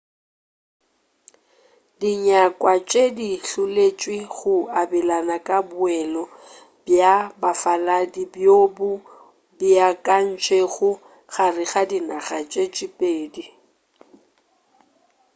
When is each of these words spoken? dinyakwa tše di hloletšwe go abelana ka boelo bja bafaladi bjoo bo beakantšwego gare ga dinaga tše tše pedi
dinyakwa 1.99 2.73
tše 2.89 3.03
di 3.17 3.29
hloletšwe 3.47 4.17
go 4.35 4.53
abelana 4.81 5.37
ka 5.47 5.57
boelo 5.69 6.23
bja 6.85 7.13
bafaladi 7.41 8.23
bjoo 8.33 8.65
bo 8.77 8.89
beakantšwego 9.57 10.89
gare 11.33 11.63
ga 11.71 11.83
dinaga 11.89 12.39
tše 12.51 12.63
tše 12.75 12.87
pedi 12.97 13.43